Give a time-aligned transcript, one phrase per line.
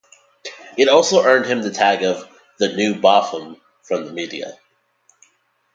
[0.79, 4.57] It also earned him the tag of "the new Botham" from the media.